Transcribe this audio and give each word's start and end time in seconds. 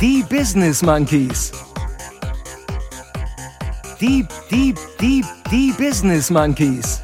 Die 0.00 0.24
Business 0.28 0.82
Monkeys. 0.82 1.52
Die, 4.00 4.26
die, 4.50 4.74
die, 5.00 5.24
die 5.50 5.72
Business 5.78 6.28
Monkeys. 6.28 7.00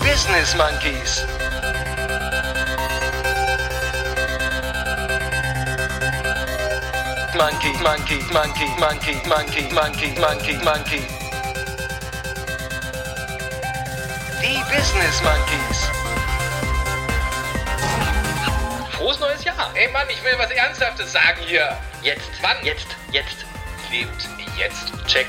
Business 0.00 0.56
Monkeys. 0.56 1.24
Monkey, 7.36 7.72
monkey, 7.82 8.18
monkey, 8.32 8.66
monkey, 8.80 9.14
monkey, 9.28 9.72
monkey, 9.72 10.20
monkey, 10.20 10.64
monkey. 10.64 11.15
Business 14.68 15.22
Monkeys. 15.22 15.90
Frohes 18.92 19.20
neues 19.20 19.44
Jahr. 19.44 19.70
Ey 19.74 19.90
Mann, 19.92 20.06
ich 20.08 20.22
will 20.24 20.34
was 20.38 20.50
Ernsthaftes 20.50 21.12
sagen 21.12 21.40
hier. 21.46 21.76
Jetzt. 22.02 22.30
Wann? 22.42 22.56
Jetzt. 22.64 22.86
Jetzt. 23.12 23.46
Lebt 23.90 24.28
jetzt. 24.58 24.92
Check. 25.06 25.26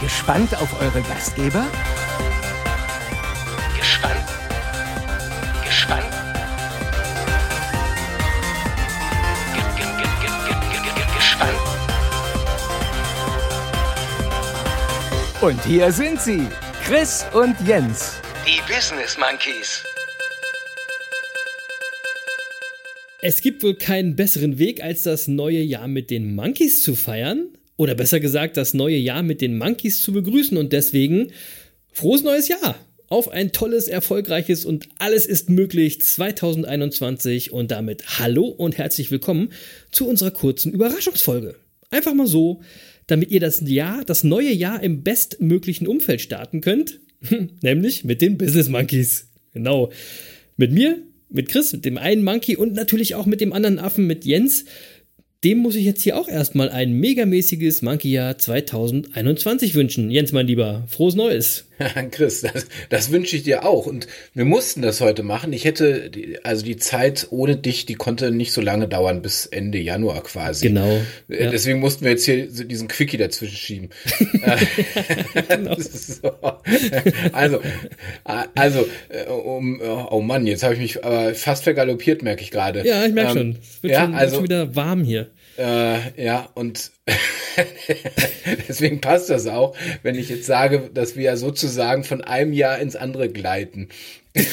Gespannt 0.00 0.54
auf 0.56 0.80
eure 0.80 1.02
Gastgeber? 1.02 1.64
Und 15.46 15.64
hier 15.64 15.92
sind 15.92 16.20
sie, 16.20 16.40
Chris 16.84 17.24
und 17.32 17.54
Jens, 17.68 18.14
die 18.44 18.58
Business 18.62 19.16
Monkeys. 19.16 19.84
Es 23.22 23.40
gibt 23.40 23.62
wohl 23.62 23.76
keinen 23.76 24.16
besseren 24.16 24.58
Weg, 24.58 24.82
als 24.82 25.04
das 25.04 25.28
neue 25.28 25.60
Jahr 25.60 25.86
mit 25.86 26.10
den 26.10 26.34
Monkeys 26.34 26.82
zu 26.82 26.96
feiern. 26.96 27.46
Oder 27.76 27.94
besser 27.94 28.18
gesagt, 28.18 28.56
das 28.56 28.74
neue 28.74 28.96
Jahr 28.96 29.22
mit 29.22 29.40
den 29.40 29.56
Monkeys 29.56 30.02
zu 30.02 30.12
begrüßen. 30.12 30.56
Und 30.56 30.72
deswegen 30.72 31.30
frohes 31.92 32.24
neues 32.24 32.48
Jahr! 32.48 32.74
Auf 33.08 33.28
ein 33.28 33.52
tolles, 33.52 33.86
erfolgreiches 33.86 34.64
und 34.64 34.88
alles 34.98 35.26
ist 35.26 35.48
möglich 35.48 36.00
2021. 36.00 37.52
Und 37.52 37.70
damit 37.70 38.18
hallo 38.18 38.46
und 38.46 38.78
herzlich 38.78 39.12
willkommen 39.12 39.52
zu 39.92 40.08
unserer 40.08 40.32
kurzen 40.32 40.72
Überraschungsfolge. 40.72 41.54
Einfach 41.90 42.14
mal 42.14 42.26
so, 42.26 42.62
damit 43.06 43.30
ihr 43.30 43.40
das 43.40 43.60
Jahr, 43.66 44.04
das 44.04 44.24
neue 44.24 44.52
Jahr 44.52 44.82
im 44.82 45.02
bestmöglichen 45.02 45.86
Umfeld 45.86 46.20
starten 46.20 46.60
könnt. 46.60 47.00
Nämlich 47.62 48.04
mit 48.04 48.20
den 48.20 48.36
Business 48.38 48.68
Monkeys. 48.68 49.28
Genau. 49.52 49.90
Mit 50.56 50.72
mir, 50.72 50.98
mit 51.28 51.48
Chris, 51.48 51.72
mit 51.72 51.84
dem 51.84 51.98
einen 51.98 52.24
Monkey 52.24 52.56
und 52.56 52.74
natürlich 52.74 53.14
auch 53.14 53.26
mit 53.26 53.40
dem 53.40 53.52
anderen 53.52 53.78
Affen, 53.78 54.06
mit 54.06 54.24
Jens. 54.24 54.64
Dem 55.44 55.58
muss 55.58 55.76
ich 55.76 55.84
jetzt 55.84 56.02
hier 56.02 56.18
auch 56.18 56.28
erstmal 56.28 56.70
ein 56.70 56.92
megamäßiges 56.94 57.82
Monkey-Jahr 57.82 58.38
2021 58.38 59.74
wünschen. 59.74 60.10
Jens, 60.10 60.32
mein 60.32 60.46
Lieber, 60.46 60.84
frohes 60.88 61.14
Neues. 61.14 61.65
Chris, 62.10 62.40
das, 62.42 62.66
das 62.88 63.10
wünsche 63.12 63.36
ich 63.36 63.42
dir 63.42 63.64
auch. 63.64 63.86
Und 63.86 64.06
wir 64.34 64.44
mussten 64.44 64.82
das 64.82 65.00
heute 65.00 65.22
machen. 65.22 65.52
Ich 65.52 65.64
hätte, 65.64 66.10
die, 66.10 66.38
also 66.44 66.64
die 66.64 66.76
Zeit 66.76 67.26
ohne 67.30 67.56
dich, 67.56 67.86
die 67.86 67.94
konnte 67.94 68.30
nicht 68.30 68.52
so 68.52 68.60
lange 68.60 68.88
dauern, 68.88 69.22
bis 69.22 69.46
Ende 69.46 69.78
Januar 69.78 70.22
quasi. 70.22 70.68
Genau, 70.68 71.00
Äh, 71.28 71.44
ja. 71.44 71.50
Deswegen 71.50 71.80
mussten 71.80 72.04
wir 72.04 72.12
jetzt 72.12 72.24
hier 72.24 72.46
diesen 72.46 72.88
Quickie 72.88 73.16
dazwischen 73.16 73.56
schieben. 73.56 73.90
Genau. 75.48 75.76
so. 75.78 76.32
Also, 77.32 77.56
äh, 77.58 78.44
also, 78.54 78.86
äh, 79.08 79.24
um, 79.30 79.80
oh 80.10 80.20
Mann, 80.20 80.46
jetzt 80.46 80.62
habe 80.62 80.74
ich 80.74 80.80
mich 80.80 81.04
aber 81.04 81.34
fast 81.34 81.64
vergaloppiert, 81.64 82.22
merke 82.22 82.42
ich 82.42 82.50
gerade. 82.50 82.86
Ja, 82.86 83.04
ich 83.04 83.12
merke 83.12 83.32
Ähm, 83.32 83.36
schon. 83.36 83.58
Es 83.62 83.82
wird, 83.82 83.92
ja, 83.92 84.04
schon, 84.04 84.14
also, 84.14 84.36
schon 84.36 84.44
wieder 84.44 84.74
warm 84.74 85.04
hier. 85.04 85.28
äh, 85.58 86.22
ja, 86.22 86.48
und 86.54 86.90
deswegen 88.68 89.00
passt 89.00 89.30
das 89.30 89.46
auch, 89.46 89.76
wenn 90.02 90.16
ich 90.16 90.28
jetzt 90.28 90.46
sage, 90.46 90.90
dass 90.92 91.16
wir 91.16 91.22
ja 91.24 91.36
sozusagen 91.36 92.04
von 92.04 92.20
einem 92.22 92.52
Jahr 92.52 92.78
ins 92.78 92.96
andere 92.96 93.28
gleiten. 93.28 93.88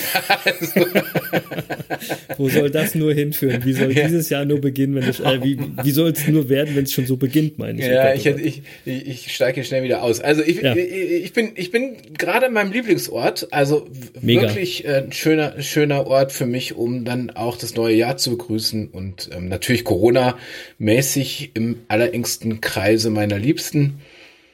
Wo 2.37 2.47
soll 2.49 2.69
das 2.69 2.95
nur 2.95 3.13
hinführen? 3.13 3.65
Wie 3.65 3.73
soll 3.73 3.91
Ja. 3.91 4.05
dieses 4.07 4.29
Jahr 4.29 4.45
nur 4.45 4.61
beginnen, 4.61 4.95
wenn 4.95 5.03
es, 5.03 5.19
äh, 5.19 5.43
wie, 5.43 5.57
wie 5.83 5.91
soll 5.91 6.11
es 6.11 6.25
nur 6.27 6.47
werden, 6.47 6.73
wenn 6.75 6.85
es 6.85 6.93
schon 6.93 7.05
so 7.05 7.17
beginnt, 7.17 7.59
meine 7.59 7.79
ich? 7.81 7.87
Ja, 7.87 8.11
Oh 8.11 8.13
ich, 8.15 8.27
oh 8.29 8.37
ich, 8.37 8.61
ich, 8.85 9.07
ich 9.07 9.35
steige 9.35 9.55
hier 9.55 9.63
schnell 9.65 9.83
wieder 9.83 10.01
aus. 10.01 10.21
Also 10.21 10.41
ich, 10.41 10.61
Ja. 10.61 10.73
ich, 10.75 10.85
ich 11.25 11.33
bin, 11.33 11.51
ich 11.55 11.71
bin 11.71 11.97
gerade 12.17 12.45
in 12.45 12.53
meinem 12.53 12.71
Lieblingsort, 12.71 13.47
also 13.51 13.87
Mega. 14.21 14.43
wirklich 14.43 14.85
äh, 14.85 15.03
ein 15.05 15.11
schöner, 15.11 15.61
schöner 15.61 16.07
Ort 16.07 16.31
für 16.31 16.45
mich, 16.45 16.75
um 16.75 17.03
dann 17.03 17.31
auch 17.31 17.57
das 17.57 17.75
neue 17.75 17.95
Jahr 17.95 18.15
zu 18.17 18.29
begrüßen 18.31 18.87
und 18.87 19.29
ähm, 19.35 19.49
natürlich 19.49 19.83
Corona-mäßig 19.83 21.51
im 21.55 21.79
allerengsten 21.89 22.42
Kreise 22.61 23.09
meiner 23.09 23.37
Liebsten. 23.39 24.01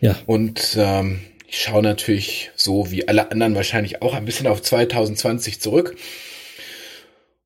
ja. 0.01 0.15
Und 0.25 0.75
ähm, 0.79 1.19
ich 1.47 1.61
schaue 1.61 1.81
natürlich 1.81 2.51
so 2.55 2.91
wie 2.91 3.07
alle 3.07 3.31
anderen 3.31 3.55
wahrscheinlich 3.55 4.01
auch 4.03 4.13
ein 4.13 4.25
bisschen 4.25 4.45
auf 4.47 4.61
2020 4.61 5.59
zurück. 5.59 5.95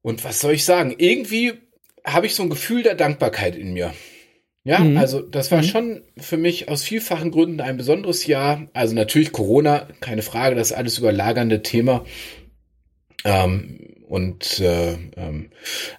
Und 0.02 0.24
was 0.26 0.42
soll 0.42 0.54
ich 0.54 0.66
sagen? 0.66 0.94
Irgendwie 0.98 1.54
habe 2.06 2.26
ich 2.26 2.36
so 2.36 2.44
ein 2.44 2.50
Gefühl 2.50 2.84
der 2.84 2.96
Dankbarkeit 2.96 3.56
in 3.56 3.72
mir. 3.74 3.94
Ja, 4.66 4.80
Mhm. 4.80 4.98
also 4.98 5.22
das 5.22 5.52
war 5.52 5.64
schon 5.64 6.04
für 6.18 6.36
mich 6.38 6.68
aus 6.70 6.84
vielfachen 6.84 7.32
Gründen 7.32 7.62
ein 7.62 7.78
besonderes 7.78 8.26
Jahr. 8.28 8.68
Also 8.74 8.94
natürlich 8.96 9.32
Corona, 9.32 9.88
keine 10.02 10.22
Frage, 10.22 10.56
das 10.56 10.74
alles 10.74 10.98
überlagernde 10.98 11.62
Thema. 11.64 12.06
Ähm, 13.26 13.80
und 14.08 14.60
äh, 14.60 14.94
ähm, 15.18 15.50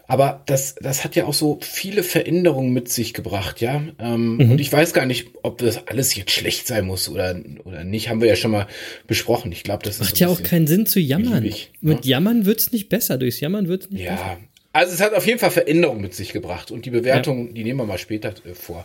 aber 0.06 0.42
das, 0.46 0.74
das 0.76 1.04
hat 1.04 1.16
ja 1.16 1.24
auch 1.26 1.34
so 1.34 1.58
viele 1.62 2.02
Veränderungen 2.02 2.72
mit 2.72 2.88
sich 2.88 3.14
gebracht, 3.14 3.60
ja. 3.60 3.82
Ähm, 3.98 4.36
Mhm. 4.36 4.50
Und 4.52 4.60
ich 4.60 4.72
weiß 4.72 4.92
gar 4.92 5.06
nicht, 5.06 5.28
ob 5.42 5.58
das 5.58 5.86
alles 5.86 6.14
jetzt 6.14 6.30
schlecht 6.30 6.66
sein 6.66 6.86
muss 6.86 7.08
oder 7.08 7.36
oder 7.64 7.84
nicht. 7.84 8.08
Haben 8.08 8.20
wir 8.20 8.28
ja 8.28 8.36
schon 8.36 8.50
mal 8.50 8.66
besprochen. 9.06 9.52
Ich 9.52 9.62
glaube, 9.62 9.82
das 9.84 9.96
ist 9.96 10.00
Macht 10.00 10.20
ja 10.20 10.28
auch 10.28 10.42
keinen 10.42 10.66
Sinn 10.66 10.86
zu 10.86 10.98
jammern. 11.00 11.34
beliebig, 11.34 11.70
Mit 11.80 12.04
ne? 12.04 12.10
Jammern 12.10 12.46
wird's 12.46 12.72
nicht 12.72 12.88
besser. 12.88 13.18
Durchs 13.18 13.40
Jammern 13.40 13.68
wird's 13.68 13.90
nicht 13.90 14.04
besser. 14.04 14.16
Ja, 14.16 14.38
also 14.72 14.92
es 14.92 15.00
hat 15.00 15.14
auf 15.14 15.26
jeden 15.26 15.38
Fall 15.38 15.50
Veränderungen 15.52 16.00
mit 16.00 16.14
sich 16.14 16.32
gebracht 16.32 16.70
und 16.72 16.84
die 16.84 16.90
Bewertung, 16.90 17.54
die 17.54 17.62
nehmen 17.62 17.78
wir 17.78 17.86
mal 17.86 17.98
später 17.98 18.30
äh, 18.44 18.54
vor. 18.54 18.84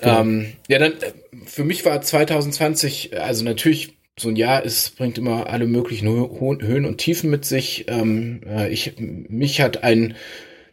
Genau. 0.00 0.20
Ähm, 0.20 0.52
ja, 0.68 0.78
dann 0.78 0.92
äh, 0.92 1.12
für 1.46 1.64
mich 1.64 1.84
war 1.86 2.00
2020, 2.02 3.12
äh, 3.12 3.16
also 3.16 3.44
natürlich 3.44 3.94
so 4.18 4.28
ein 4.28 4.36
Jahr 4.36 4.64
ist, 4.64 4.96
bringt 4.96 5.18
immer 5.18 5.48
alle 5.48 5.66
möglichen 5.66 6.08
Höhen 6.08 6.86
und 6.86 6.98
Tiefen 6.98 7.30
mit 7.30 7.44
sich. 7.44 7.84
Ähm, 7.88 8.40
äh, 8.46 8.68
ich, 8.70 8.94
mich 8.98 9.60
hat 9.60 9.84
ein 9.84 10.16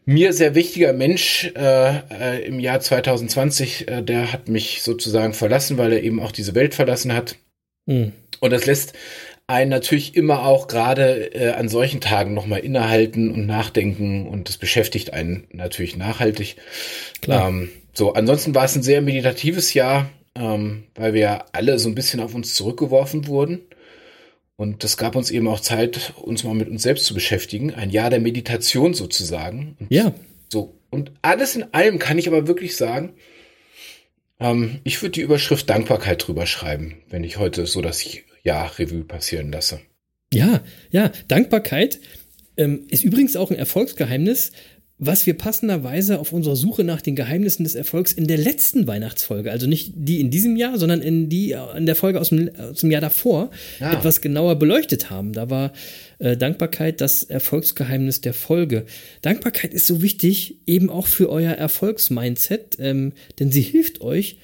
mir 0.05 0.33
sehr 0.33 0.55
wichtiger 0.55 0.93
Mensch 0.93 1.51
äh, 1.55 1.97
äh, 1.97 2.45
im 2.45 2.59
Jahr 2.59 2.79
2020, 2.79 3.87
äh, 3.87 4.01
der 4.01 4.31
hat 4.31 4.47
mich 4.47 4.81
sozusagen 4.81 5.33
verlassen, 5.33 5.77
weil 5.77 5.93
er 5.93 6.03
eben 6.03 6.21
auch 6.21 6.31
diese 6.31 6.55
Welt 6.55 6.73
verlassen 6.73 7.13
hat. 7.13 7.37
Hm. 7.87 8.13
Und 8.39 8.51
das 8.51 8.65
lässt 8.65 8.93
einen 9.47 9.69
natürlich 9.69 10.15
immer 10.15 10.45
auch 10.45 10.67
gerade 10.67 11.33
äh, 11.33 11.51
an 11.51 11.67
solchen 11.67 12.01
Tagen 12.01 12.33
nochmal 12.33 12.59
innehalten 12.59 13.31
und 13.31 13.45
nachdenken 13.45 14.27
und 14.27 14.47
das 14.47 14.57
beschäftigt 14.57 15.13
einen 15.13 15.47
natürlich 15.51 15.97
nachhaltig. 15.97 16.55
Klar. 17.21 17.49
Ähm, 17.49 17.69
so, 17.93 18.13
ansonsten 18.13 18.55
war 18.55 18.65
es 18.65 18.75
ein 18.75 18.83
sehr 18.83 19.01
meditatives 19.01 19.73
Jahr, 19.73 20.09
ähm, 20.35 20.85
weil 20.95 21.13
wir 21.13 21.21
ja 21.21 21.45
alle 21.51 21.79
so 21.79 21.89
ein 21.89 21.95
bisschen 21.95 22.19
auf 22.19 22.33
uns 22.33 22.55
zurückgeworfen 22.55 23.27
wurden. 23.27 23.61
Und 24.55 24.83
das 24.83 24.97
gab 24.97 25.16
uns 25.16 25.31
eben 25.31 25.47
auch 25.47 25.59
Zeit, 25.59 26.13
uns 26.21 26.44
mal 26.44 26.53
mit 26.53 26.69
uns 26.69 26.83
selbst 26.83 27.05
zu 27.05 27.13
beschäftigen. 27.13 27.73
Ein 27.73 27.89
Jahr 27.89 28.09
der 28.09 28.19
Meditation 28.19 28.94
sozusagen. 28.94 29.75
Und 29.79 29.91
Ja, 29.91 30.13
so. 30.49 30.79
Und 30.89 31.11
alles 31.21 31.56
in 31.56 31.74
allem 31.74 31.97
kann 31.97 32.19
ich 32.19 32.27
aber 32.27 32.47
wirklich 32.47 32.75
sagen, 32.75 33.13
ähm, 34.39 34.80
ich 34.83 35.01
würde 35.01 35.13
die 35.13 35.21
Überschrift 35.21 35.69
Dankbarkeit 35.69 36.27
drüber 36.27 36.45
schreiben, 36.45 36.97
wenn 37.09 37.24
ich 37.24 37.38
heute 37.38 37.65
so 37.65 37.81
das 37.81 38.06
Jahr 38.44 38.77
Revue 38.77 39.03
passieren 39.03 39.51
lasse. 39.51 39.80
Ja, 40.31 40.63
ja, 40.91 41.12
Dankbarkeit 41.27 42.00
ähm, 42.57 42.85
ist 42.89 43.03
übrigens 43.03 43.35
auch 43.35 43.51
ein 43.51 43.57
Erfolgsgeheimnis, 43.57 44.51
was 45.05 45.25
wir 45.25 45.33
passenderweise 45.35 46.19
auf 46.19 46.33
unserer 46.33 46.55
Suche 46.55 46.83
nach 46.83 47.01
den 47.01 47.15
Geheimnissen 47.15 47.63
des 47.63 47.75
Erfolgs 47.75 48.13
in 48.13 48.27
der 48.27 48.38
letzten 48.38 48.88
Weihnachtsfolge, 48.88 49.51
also 49.51 49.67
nicht 49.67 49.91
die 49.95 50.19
in 50.19 50.31
diesem 50.31 50.55
Jahr, 50.55 50.77
sondern 50.77 51.01
in 51.01 51.29
die 51.29 51.55
in 51.75 51.85
der 51.85 51.95
Folge 51.95 52.19
aus 52.19 52.29
dem, 52.29 52.50
aus 52.55 52.79
dem 52.79 52.91
Jahr 52.91 53.01
davor 53.01 53.50
Ah. 53.79 53.94
etwas 53.94 54.21
genauer 54.21 54.57
beleuchtet 54.57 55.09
haben. 55.09 55.33
Da 55.33 55.50
war 55.50 55.73
äh, 56.19 56.38
Dankbarkeit 56.38 57.01
das 57.01 57.23
Erfolgsgeheimnis 57.23 58.21
der 58.21 58.33
Folge. 58.33 58.85
Dankbarkeit 59.21 59.73
ist 59.73 59.88
so 59.88 60.01
wichtig, 60.01 60.57
eben 60.65 60.89
auch 60.89 61.07
für 61.07 61.29
euer 61.29 61.53
Erfolgsmindset, 61.53 62.77
ähm, 62.79 63.13
denn 63.39 63.51
sie 63.51 63.61
hilft 63.61 64.01
euch, 64.01 64.38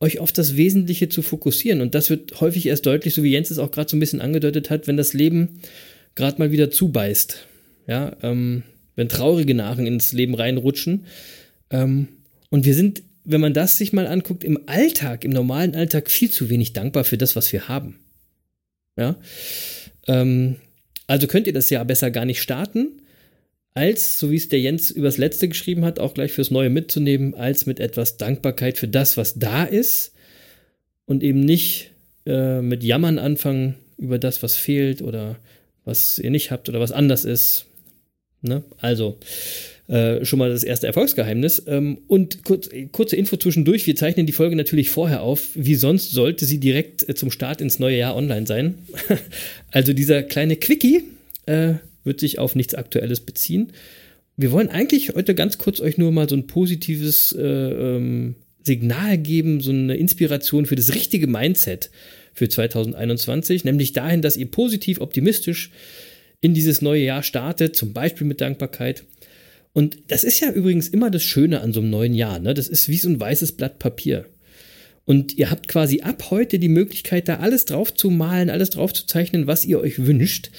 euch 0.00 0.18
auf 0.18 0.32
das 0.32 0.56
Wesentliche 0.56 1.08
zu 1.08 1.22
fokussieren. 1.22 1.80
Und 1.80 1.94
das 1.94 2.10
wird 2.10 2.40
häufig 2.40 2.66
erst 2.66 2.86
deutlich, 2.86 3.14
so 3.14 3.22
wie 3.22 3.32
Jens 3.32 3.50
es 3.50 3.58
auch 3.58 3.70
gerade 3.70 3.88
so 3.88 3.96
ein 3.96 4.00
bisschen 4.00 4.20
angedeutet 4.20 4.70
hat, 4.70 4.86
wenn 4.86 4.96
das 4.96 5.12
Leben 5.12 5.60
gerade 6.14 6.38
mal 6.38 6.52
wieder 6.52 6.70
zubeißt. 6.70 7.46
Ja, 7.86 8.16
ähm, 8.22 8.62
wenn 8.96 9.08
traurige 9.08 9.54
Nachrichten 9.54 9.86
ins 9.86 10.12
Leben 10.12 10.34
reinrutschen. 10.34 11.04
Ähm, 11.70 12.08
und 12.50 12.64
wir 12.64 12.74
sind 12.74 13.02
wenn 13.26 13.40
man 13.40 13.52
das 13.52 13.76
sich 13.76 13.92
mal 13.92 14.06
anguckt, 14.06 14.44
im 14.44 14.60
Alltag, 14.66 15.24
im 15.24 15.32
normalen 15.32 15.74
Alltag 15.74 16.10
viel 16.10 16.30
zu 16.30 16.48
wenig 16.48 16.72
dankbar 16.72 17.04
für 17.04 17.18
das, 17.18 17.34
was 17.34 17.52
wir 17.52 17.68
haben. 17.68 17.98
Ja. 18.96 19.16
Ähm, 20.06 20.56
also 21.08 21.26
könnt 21.26 21.46
ihr 21.48 21.52
das 21.52 21.68
Jahr 21.68 21.84
besser 21.84 22.10
gar 22.10 22.24
nicht 22.24 22.40
starten, 22.40 23.02
als, 23.74 24.18
so 24.18 24.30
wie 24.30 24.36
es 24.36 24.48
der 24.48 24.60
Jens 24.60 24.90
übers 24.90 25.18
letzte 25.18 25.48
geschrieben 25.48 25.84
hat, 25.84 25.98
auch 25.98 26.14
gleich 26.14 26.32
fürs 26.32 26.50
Neue 26.50 26.70
mitzunehmen, 26.70 27.34
als 27.34 27.66
mit 27.66 27.80
etwas 27.80 28.16
Dankbarkeit 28.16 28.78
für 28.78 28.88
das, 28.88 29.16
was 29.16 29.38
da 29.38 29.64
ist 29.64 30.12
und 31.04 31.22
eben 31.22 31.40
nicht 31.40 31.90
äh, 32.26 32.62
mit 32.62 32.84
Jammern 32.84 33.18
anfangen 33.18 33.74
über 33.98 34.18
das, 34.18 34.42
was 34.42 34.54
fehlt 34.54 35.02
oder 35.02 35.36
was 35.84 36.18
ihr 36.18 36.30
nicht 36.30 36.50
habt 36.52 36.68
oder 36.68 36.80
was 36.80 36.92
anders 36.92 37.24
ist. 37.24 37.66
Ne? 38.42 38.62
Also, 38.78 39.18
äh, 39.88 40.24
schon 40.24 40.38
mal 40.38 40.50
das 40.50 40.64
erste 40.64 40.86
Erfolgsgeheimnis. 40.86 41.62
Ähm, 41.66 41.98
und 42.08 42.44
kurz, 42.44 42.68
kurze 42.92 43.16
Info 43.16 43.36
zwischendurch. 43.36 43.86
Wir 43.86 43.94
zeichnen 43.96 44.26
die 44.26 44.32
Folge 44.32 44.56
natürlich 44.56 44.90
vorher 44.90 45.22
auf. 45.22 45.50
Wie 45.54 45.76
sonst 45.76 46.10
sollte 46.10 46.44
sie 46.44 46.58
direkt 46.58 47.08
äh, 47.08 47.14
zum 47.14 47.30
Start 47.30 47.60
ins 47.60 47.78
neue 47.78 47.96
Jahr 47.96 48.16
online 48.16 48.46
sein. 48.46 48.74
also 49.70 49.92
dieser 49.92 50.22
kleine 50.22 50.56
Quickie 50.56 51.04
äh, 51.46 51.74
wird 52.02 52.20
sich 52.20 52.38
auf 52.38 52.56
nichts 52.56 52.74
Aktuelles 52.74 53.20
beziehen. 53.20 53.72
Wir 54.36 54.50
wollen 54.52 54.68
eigentlich 54.68 55.14
heute 55.14 55.34
ganz 55.34 55.56
kurz 55.56 55.80
euch 55.80 55.98
nur 55.98 56.12
mal 56.12 56.28
so 56.28 56.36
ein 56.36 56.46
positives 56.46 57.32
äh, 57.32 57.42
ähm, 57.42 58.34
Signal 58.64 59.16
geben, 59.16 59.60
so 59.60 59.70
eine 59.70 59.96
Inspiration 59.96 60.66
für 60.66 60.76
das 60.76 60.94
richtige 60.94 61.28
Mindset 61.28 61.90
für 62.34 62.48
2021, 62.48 63.64
nämlich 63.64 63.92
dahin, 63.92 64.20
dass 64.20 64.36
ihr 64.36 64.50
positiv 64.50 65.00
optimistisch 65.00 65.70
in 66.40 66.54
dieses 66.54 66.82
neue 66.82 67.02
Jahr 67.02 67.22
startet, 67.22 67.76
zum 67.76 67.92
Beispiel 67.92 68.26
mit 68.26 68.40
Dankbarkeit 68.40 69.04
und 69.76 69.98
das 70.08 70.24
ist 70.24 70.40
ja 70.40 70.50
übrigens 70.50 70.88
immer 70.88 71.10
das 71.10 71.22
Schöne 71.22 71.60
an 71.60 71.74
so 71.74 71.80
einem 71.80 71.90
neuen 71.90 72.14
Jahr. 72.14 72.38
Ne? 72.38 72.54
Das 72.54 72.66
ist 72.66 72.88
wie 72.88 72.96
so 72.96 73.10
ein 73.10 73.20
weißes 73.20 73.52
Blatt 73.52 73.78
Papier. 73.78 74.24
Und 75.04 75.36
ihr 75.36 75.50
habt 75.50 75.68
quasi 75.68 76.00
ab 76.00 76.30
heute 76.30 76.58
die 76.58 76.70
Möglichkeit, 76.70 77.28
da 77.28 77.40
alles 77.40 77.66
drauf 77.66 77.92
zu 77.92 78.08
malen, 78.08 78.48
alles 78.48 78.70
drauf 78.70 78.94
zu 78.94 79.06
zeichnen, 79.06 79.46
was 79.46 79.66
ihr 79.66 79.78
euch 79.78 80.06
wünscht. 80.06 80.50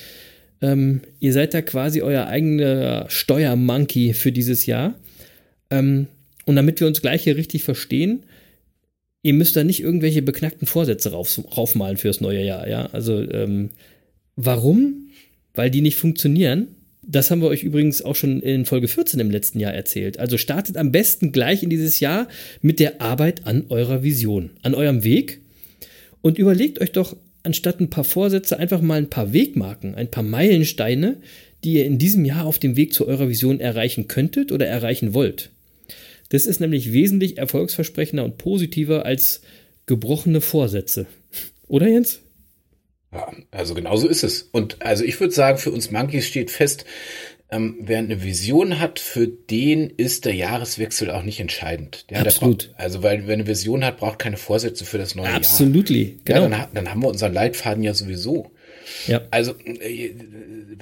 Ähm, 0.61 1.01
ihr 1.19 1.33
seid 1.33 1.55
da 1.55 1.63
quasi 1.63 2.03
euer 2.03 2.27
eigener 2.27 3.07
Steuermonkey 3.09 4.13
für 4.13 4.31
dieses 4.31 4.67
Jahr. 4.67 4.93
Ähm, 5.71 6.05
und 6.45 6.55
damit 6.55 6.79
wir 6.79 6.85
uns 6.85 7.01
gleich 7.01 7.23
hier 7.23 7.37
richtig 7.37 7.63
verstehen, 7.63 8.21
ihr 9.23 9.33
müsst 9.33 9.55
da 9.55 9.63
nicht 9.63 9.81
irgendwelche 9.81 10.21
beknackten 10.21 10.67
Vorsätze 10.67 11.09
rauf, 11.09 11.41
raufmalen 11.57 11.97
fürs 11.97 12.21
neue 12.21 12.43
Jahr. 12.43 12.67
Ja? 12.67 12.85
Also 12.91 13.19
ähm, 13.31 13.71
warum? 14.35 15.06
Weil 15.57 15.69
die 15.69 15.81
nicht 15.81 15.97
funktionieren 15.97 16.69
das 17.07 17.31
haben 17.31 17.41
wir 17.41 17.47
euch 17.47 17.63
übrigens 17.63 18.01
auch 18.01 18.15
schon 18.15 18.41
in 18.41 18.65
Folge 18.65 18.89
14 18.89 19.19
im 19.21 19.31
letzten 19.31 19.59
Jahr 19.59 19.73
erzählt. 19.73 20.19
Also 20.19 20.37
startet 20.37 20.75
am 20.75 20.91
besten 20.91 21.31
gleich 21.31 21.63
in 21.63 21.69
dieses 21.69 22.01
Jahr 22.01 22.27
mit 22.61 22.79
der 22.79 23.01
Arbeit 23.01 23.47
an 23.47 23.65
eurer 23.69 24.03
Vision, 24.03 24.51
an 24.61 24.75
eurem 24.75 25.05
Weg 25.05 25.39
und 26.21 26.37
überlegt 26.37 26.81
euch 26.81 26.91
doch 26.91 27.15
anstatt 27.43 27.79
ein 27.79 27.89
paar 27.89 28.03
Vorsätze 28.03 28.59
einfach 28.59 28.81
mal 28.81 28.97
ein 28.97 29.09
paar 29.09 29.31
Wegmarken, 29.31 29.95
ein 29.95 30.11
paar 30.11 30.23
Meilensteine, 30.23 31.17
die 31.63 31.75
ihr 31.75 31.85
in 31.85 31.97
diesem 31.97 32.25
Jahr 32.25 32.45
auf 32.45 32.59
dem 32.59 32.75
Weg 32.75 32.93
zu 32.93 33.07
eurer 33.07 33.29
Vision 33.29 33.61
erreichen 33.61 34.09
könntet 34.09 34.51
oder 34.51 34.67
erreichen 34.67 35.13
wollt. 35.13 35.49
Das 36.27 36.45
ist 36.45 36.59
nämlich 36.59 36.91
wesentlich 36.91 37.37
erfolgsversprechender 37.37 38.25
und 38.25 38.37
positiver 38.37 39.05
als 39.05 39.41
gebrochene 39.85 40.41
Vorsätze. 40.41 41.05
Oder 41.69 41.87
Jens? 41.87 42.19
Ja, 43.13 43.31
also 43.51 43.73
genauso 43.73 44.07
ist 44.07 44.23
es. 44.23 44.43
Und 44.51 44.81
also 44.81 45.03
ich 45.03 45.19
würde 45.19 45.33
sagen, 45.33 45.57
für 45.57 45.71
uns 45.71 45.91
Monkeys 45.91 46.27
steht 46.27 46.51
fest, 46.51 46.85
ähm, 47.49 47.77
wer 47.79 47.99
eine 47.99 48.23
Vision 48.23 48.79
hat, 48.79 48.99
für 48.99 49.27
den 49.27 49.89
ist 49.89 50.25
der 50.25 50.35
Jahreswechsel 50.35 51.09
auch 51.11 51.23
nicht 51.23 51.39
entscheidend. 51.39 52.05
Ja, 52.11 52.19
Absolut. 52.19 52.69
Braucht, 52.69 52.79
also 52.79 53.03
weil 53.03 53.25
wer 53.25 53.35
eine 53.35 53.47
Vision 53.47 53.85
hat, 53.85 53.97
braucht 53.97 54.19
keine 54.19 54.35
Vorsätze 54.35 54.83
für 54.83 54.97
das 54.97 55.15
neue 55.15 55.29
Absolutely. 55.29 56.01
Jahr. 56.01 56.11
Absolut. 56.11 56.25
Genau. 56.25 56.41
Ja, 56.41 56.49
dann, 56.49 56.67
dann 56.73 56.91
haben 56.91 57.01
wir 57.01 57.07
unseren 57.07 57.33
Leitfaden 57.33 57.83
ja 57.83 57.93
sowieso. 57.93 58.51
Ja. 59.07 59.21
Also 59.31 59.53
äh, 59.65 60.11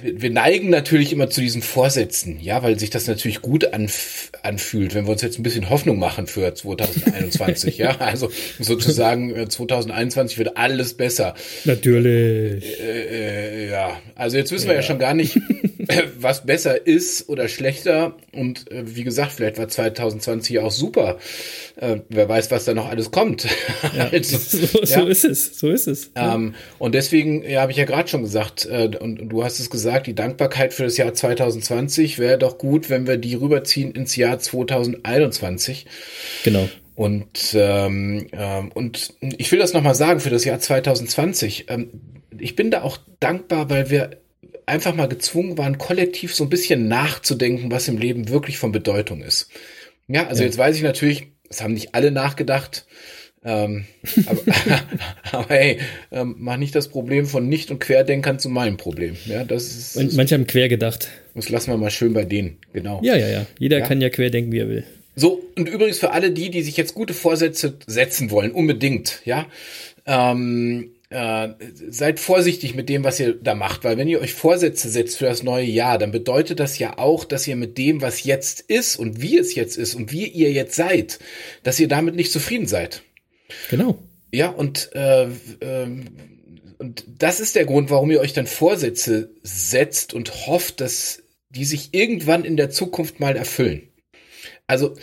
wir 0.02 0.30
neigen 0.30 0.70
natürlich 0.70 1.12
immer 1.12 1.30
zu 1.30 1.40
diesen 1.40 1.62
Vorsätzen, 1.62 2.40
ja, 2.40 2.62
weil 2.62 2.78
sich 2.78 2.90
das 2.90 3.06
natürlich 3.06 3.42
gut 3.42 3.72
anf 3.72 4.30
anfühlt, 4.42 4.94
wenn 4.94 5.06
wir 5.06 5.12
uns 5.12 5.22
jetzt 5.22 5.38
ein 5.38 5.42
bisschen 5.42 5.70
Hoffnung 5.70 5.98
machen 5.98 6.26
für 6.26 6.54
2021, 6.54 7.78
ja, 7.78 7.96
also 7.98 8.30
sozusagen 8.58 9.48
2021 9.48 10.36
äh, 10.36 10.38
wird 10.38 10.56
alles 10.56 10.94
besser. 10.94 11.34
Natürlich. 11.64 12.80
Äh, 12.80 13.64
äh, 13.64 13.70
ja, 13.70 14.00
also 14.14 14.36
jetzt 14.36 14.52
wissen 14.52 14.66
ja. 14.66 14.72
wir 14.72 14.76
ja 14.76 14.82
schon 14.82 14.98
gar 14.98 15.14
nicht, 15.14 15.38
was 16.20 16.46
besser 16.46 16.86
ist 16.86 17.28
oder 17.28 17.48
schlechter 17.48 18.16
und 18.32 18.70
äh, 18.70 18.96
wie 18.96 19.04
gesagt, 19.04 19.32
vielleicht 19.32 19.58
war 19.58 19.68
2020 19.68 20.58
auch 20.60 20.70
super. 20.70 21.18
Äh, 21.76 22.00
wer 22.08 22.28
weiß, 22.28 22.50
was 22.50 22.64
da 22.64 22.74
noch 22.74 22.88
alles 22.88 23.10
kommt. 23.10 23.46
Ja, 23.96 24.08
also, 24.12 24.38
so, 24.38 24.80
ja. 24.80 24.86
so, 24.86 25.06
ist 25.06 25.24
es, 25.24 25.58
so 25.58 25.70
ist 25.70 25.86
es. 25.86 26.10
Ähm, 26.14 26.54
und 26.78 26.94
deswegen, 26.94 27.42
ja, 27.48 27.62
habe 27.62 27.72
ich 27.72 27.78
ja 27.78 27.84
gerade 27.84 28.08
schon 28.08 28.22
gesagt, 28.22 28.66
äh, 28.66 28.90
und, 29.00 29.20
und, 29.20 29.28
du 29.28 29.44
hast 29.44 29.60
es 29.60 29.70
gesagt, 29.70 30.06
die 30.06 30.14
Dankbarkeit 30.14 30.72
für 30.72 30.84
das 30.84 30.96
Jahr 30.96 31.12
2020 31.12 32.18
wäre 32.18 32.38
doch 32.38 32.58
gut, 32.58 32.90
wenn 32.90 33.06
wir 33.06 33.16
die 33.16 33.34
rüberziehen 33.34 33.92
ins 33.92 34.16
Jahr 34.16 34.38
2021. 34.38 35.86
Genau. 36.44 36.68
Und, 36.94 37.54
ähm, 37.54 38.26
ähm, 38.32 38.72
und 38.72 39.12
ich 39.20 39.52
will 39.52 39.58
das 39.58 39.74
nochmal 39.74 39.94
sagen 39.94 40.20
für 40.20 40.30
das 40.30 40.44
Jahr 40.44 40.58
2020. 40.58 41.66
Ähm, 41.68 41.90
ich 42.38 42.56
bin 42.56 42.70
da 42.70 42.82
auch 42.82 42.98
dankbar, 43.20 43.68
weil 43.68 43.90
wir 43.90 44.10
einfach 44.66 44.94
mal 44.94 45.08
gezwungen 45.08 45.56
waren, 45.56 45.78
kollektiv 45.78 46.34
so 46.34 46.44
ein 46.44 46.50
bisschen 46.50 46.88
nachzudenken, 46.88 47.70
was 47.70 47.88
im 47.88 47.98
Leben 47.98 48.28
wirklich 48.28 48.58
von 48.58 48.72
Bedeutung 48.72 49.22
ist. 49.22 49.48
Ja, 50.08 50.26
also 50.26 50.42
ja. 50.42 50.46
jetzt 50.46 50.58
weiß 50.58 50.76
ich 50.76 50.82
natürlich, 50.82 51.28
es 51.48 51.62
haben 51.62 51.74
nicht 51.74 51.94
alle 51.94 52.10
nachgedacht. 52.10 52.86
Ähm, 53.44 53.84
aber, 54.26 54.40
aber 55.30 55.54
hey, 55.54 55.78
ähm, 56.10 56.34
mach 56.38 56.56
nicht 56.56 56.74
das 56.74 56.88
Problem 56.88 57.26
von 57.26 57.48
Nicht- 57.48 57.70
und 57.70 57.78
Querdenkern 57.78 58.40
zu 58.40 58.48
meinem 58.48 58.76
Problem. 58.76 59.16
Ja, 59.26 59.44
das 59.44 59.66
ist. 59.68 59.96
Und 59.96 60.14
manche 60.14 60.34
haben 60.34 60.48
quer 60.48 60.68
gedacht. 60.68 61.08
Das 61.34 61.48
lassen 61.48 61.70
wir 61.70 61.76
mal 61.76 61.90
schön 61.90 62.12
bei 62.12 62.24
denen, 62.24 62.58
genau. 62.72 63.00
Ja, 63.04 63.16
ja, 63.16 63.28
ja. 63.28 63.46
Jeder 63.58 63.78
ja. 63.78 63.86
kann 63.86 64.00
ja 64.00 64.10
quer 64.10 64.30
denken, 64.30 64.50
wie 64.50 64.58
er 64.58 64.68
will. 64.68 64.84
So, 65.14 65.42
und 65.56 65.68
übrigens 65.68 65.98
für 65.98 66.10
alle 66.10 66.30
die, 66.32 66.50
die 66.50 66.62
sich 66.62 66.76
jetzt 66.76 66.94
gute 66.94 67.14
Vorsätze 67.14 67.78
setzen 67.86 68.30
wollen, 68.30 68.50
unbedingt, 68.50 69.20
ja. 69.24 69.46
Ähm, 70.06 70.90
äh, 71.16 71.54
seid 71.88 72.20
vorsichtig 72.20 72.74
mit 72.74 72.90
dem, 72.90 73.02
was 73.02 73.18
ihr 73.18 73.32
da 73.32 73.54
macht, 73.54 73.84
weil 73.84 73.96
wenn 73.96 74.06
ihr 74.06 74.20
euch 74.20 74.34
Vorsätze 74.34 74.90
setzt 74.90 75.16
für 75.16 75.24
das 75.24 75.42
neue 75.42 75.64
Jahr, 75.64 75.96
dann 75.96 76.12
bedeutet 76.12 76.60
das 76.60 76.78
ja 76.78 76.98
auch, 76.98 77.24
dass 77.24 77.46
ihr 77.46 77.56
mit 77.56 77.78
dem, 77.78 78.02
was 78.02 78.24
jetzt 78.24 78.60
ist 78.60 78.96
und 78.96 79.22
wie 79.22 79.38
es 79.38 79.54
jetzt 79.54 79.78
ist 79.78 79.94
und 79.94 80.12
wie 80.12 80.26
ihr 80.26 80.52
jetzt 80.52 80.76
seid, 80.76 81.18
dass 81.62 81.80
ihr 81.80 81.88
damit 81.88 82.16
nicht 82.16 82.30
zufrieden 82.30 82.66
seid. 82.66 83.02
Genau. 83.70 83.98
Ja, 84.30 84.50
und, 84.50 84.90
äh, 84.94 85.24
äh, 85.24 85.88
und 86.76 87.04
das 87.18 87.40
ist 87.40 87.56
der 87.56 87.64
Grund, 87.64 87.88
warum 87.88 88.10
ihr 88.10 88.20
euch 88.20 88.34
dann 88.34 88.46
Vorsätze 88.46 89.30
setzt 89.42 90.12
und 90.12 90.46
hofft, 90.46 90.82
dass 90.82 91.22
die 91.48 91.64
sich 91.64 91.94
irgendwann 91.94 92.44
in 92.44 92.58
der 92.58 92.68
Zukunft 92.68 93.20
mal 93.20 93.36
erfüllen. 93.36 93.88
Also, 94.66 94.94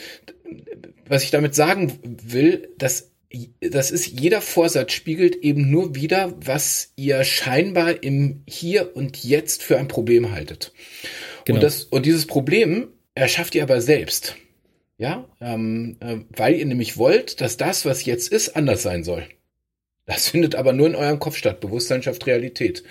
was 1.08 1.24
ich 1.24 1.32
damit 1.32 1.56
sagen 1.56 2.00
will, 2.04 2.70
dass 2.78 3.13
das 3.62 3.92
ist, 3.92 4.20
jeder 4.20 4.42
Vorsatz 4.42 4.92
spiegelt 4.92 5.36
eben 5.38 5.70
nur 5.72 5.96
wieder, 5.96 6.34
was 6.40 6.92
ihr 6.96 7.24
scheinbar 7.24 8.04
im 8.04 8.44
Hier 8.48 8.96
und 8.96 9.24
Jetzt 9.24 9.64
für 9.64 9.78
ein 9.78 9.88
Problem 9.88 10.32
haltet. 10.32 10.72
Genau. 11.46 11.58
Und, 11.58 11.64
das, 11.64 11.84
und 11.86 12.06
dieses 12.06 12.28
Problem 12.28 12.90
erschafft 13.16 13.56
ihr 13.56 13.64
aber 13.64 13.82
selbst. 13.82 14.36
Ja, 14.98 15.28
ähm, 15.42 15.98
äh, 16.00 16.18
weil 16.30 16.56
ihr 16.56 16.66
nämlich 16.66 16.98
wollt, 16.98 17.42
dass 17.42 17.58
das, 17.58 17.86
was 17.86 18.06
jetzt 18.06 18.32
ist, 18.32 18.56
anders 18.56 18.84
sein 18.84 19.04
soll. 19.04 19.28
Das 20.06 20.28
findet 20.30 20.56
aber 20.56 20.74
nur 20.74 20.88
in 20.88 20.96
eurem 20.96 21.20
Kopf 21.20 21.38
statt. 21.38 21.60
Bewusstsein 21.60 22.04
schafft 22.04 22.26
Realität. 22.28 22.84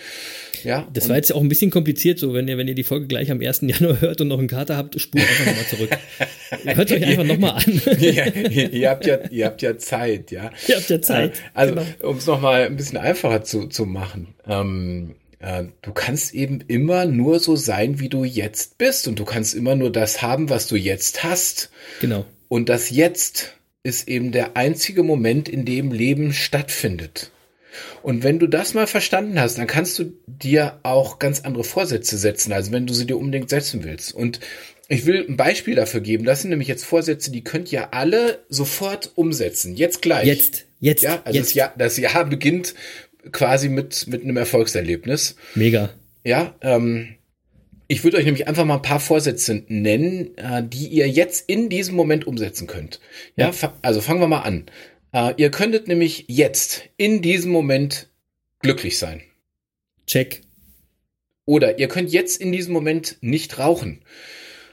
Ja, 0.65 0.89
das 0.93 1.09
war 1.09 1.17
jetzt 1.17 1.33
auch 1.33 1.41
ein 1.41 1.49
bisschen 1.49 1.73
kompliziert, 1.73 2.21
so 2.21 2.35
wenn 2.35 2.47
ihr, 2.47 2.57
wenn 2.57 2.69
ihr 2.69 2.77
die 2.77 2.85
Folge 2.85 3.09
gleich 3.09 3.33
am 3.33 3.41
1. 3.41 3.63
Januar 3.67 4.01
hört 4.01 4.21
und 4.21 4.29
noch 4.29 4.39
einen 4.39 4.47
Kater 4.47 4.77
habt, 4.77 4.99
spurt 5.01 5.23
einfach 5.23 5.47
nochmal 5.47 5.67
zurück. 5.67 5.91
hört 6.77 6.93
euch 6.93 7.05
einfach 7.05 7.25
nochmal 7.25 7.51
an. 7.53 7.83
ja, 7.99 8.27
ihr, 8.27 8.91
habt 8.91 9.07
ja, 9.07 9.19
ihr 9.29 9.47
habt 9.47 9.61
ja 9.63 9.77
Zeit, 9.77 10.31
ja. 10.31 10.51
Ihr 10.69 10.77
habt 10.77 10.89
ja 10.89 11.03
Zeit. 11.03 11.37
Äh, 11.37 11.41
also, 11.55 11.75
genau. 11.75 12.11
um 12.11 12.17
es 12.17 12.27
nochmal 12.27 12.67
ein 12.67 12.77
bisschen 12.77 12.99
einfacher 12.99 13.43
zu, 13.43 13.67
zu 13.67 13.87
machen. 13.87 14.35
Ähm, 14.47 15.17
äh, 15.41 15.65
du 15.83 15.93
kannst 15.93 16.35
eben 16.35 16.63
immer 16.69 17.05
nur 17.05 17.41
so 17.41 17.57
sein, 17.57 17.99
wie 17.99 18.09
du 18.09 18.25
jetzt 18.25 18.79
bist. 18.79 19.09
Und 19.09 19.19
du 19.19 19.25
kannst 19.25 19.55
immer 19.55 19.75
nur 19.75 19.91
das 19.91 20.23
haben, 20.23 20.49
was 20.49 20.69
du 20.69 20.77
jetzt 20.77 21.25
hast. 21.25 21.71
Genau. 22.01 22.25
Und 22.49 22.69
das 22.69 22.91
Jetzt 22.91 23.55
ist 23.83 24.09
eben 24.09 24.33
der 24.33 24.57
einzige 24.57 25.03
Moment, 25.03 25.49
in 25.49 25.65
dem 25.65 25.93
Leben 25.93 26.33
stattfindet. 26.33 27.31
Und 28.03 28.23
wenn 28.23 28.39
du 28.39 28.47
das 28.47 28.75
mal 28.75 28.87
verstanden 28.87 29.41
hast, 29.41 29.59
dann 29.59 29.67
kannst 29.67 29.99
du 29.99 30.13
dir 30.27 30.79
auch 30.83 31.19
ganz 31.19 31.41
andere 31.41 31.65
Vorsätze 31.65 32.19
setzen, 32.19 32.53
also 32.53 32.71
wenn 32.71 32.87
du 32.87 32.95
sie 32.95 33.07
dir 33.07 33.17
unbedingt 33.17 33.51
setzen 33.51 33.83
willst. 33.83 34.15
Und 34.15 34.41
ich 34.89 35.07
will 35.07 35.25
ein 35.27 35.37
Beispiel 35.37 35.75
dafür 35.75 36.01
geben. 36.01 36.25
Das 36.25 36.43
sind 36.43 36.51
nämlich 36.51 36.69
jetzt 36.69 36.85
Vorsätze, 36.85 37.33
die 37.33 37.43
könnt 37.43 37.73
ihr 37.73 37.95
alle 37.95 38.41
sofort 38.49 39.13
umsetzen. 39.15 39.75
Jetzt 39.75 40.03
gleich. 40.03 40.27
Jetzt, 40.27 40.67
jetzt. 40.81 41.03
Ja, 41.03 41.23
also 41.25 41.39
jetzt. 41.39 41.49
Das, 41.49 41.55
Jahr, 41.55 41.75
das 41.77 41.97
Jahr 41.97 42.25
beginnt 42.27 42.75
quasi 43.31 43.69
mit, 43.69 44.07
mit 44.07 44.23
einem 44.23 44.37
Erfolgserlebnis. 44.37 45.37
Mega. 45.55 45.91
Ja, 46.25 46.55
ähm, 46.61 47.15
Ich 47.93 48.05
würde 48.05 48.17
euch 48.17 48.25
nämlich 48.25 48.49
einfach 48.49 48.65
mal 48.65 48.77
ein 48.77 48.83
paar 48.83 49.01
Vorsätze 49.01 49.65
nennen, 49.69 50.35
äh, 50.39 50.63
die 50.67 50.87
ihr 50.87 51.11
jetzt 51.11 51.47
in 51.47 51.69
diesem 51.69 51.95
Moment 51.95 52.27
umsetzen 52.27 52.67
könnt. 52.67 53.01
Ja, 53.37 53.51
ja. 53.51 53.75
also 53.83 54.01
fangen 54.01 54.21
wir 54.21 54.29
mal 54.29 54.41
an. 54.41 54.65
Äh, 55.13 55.35
ihr 55.37 55.51
könntet 55.51 55.89
nämlich 55.89 56.25
jetzt 56.27 56.85
in 56.97 57.21
diesem 57.21 57.53
Moment 57.53 58.09
glücklich 58.61 58.97
sein. 58.97 59.21
Check. 60.07 60.41
Oder 61.45 61.79
ihr 61.79 61.89
könnt 61.89 62.11
jetzt 62.11 62.41
in 62.41 62.51
diesem 62.51 62.73
Moment 62.73 63.19
nicht 63.21 63.59
rauchen. 63.59 64.01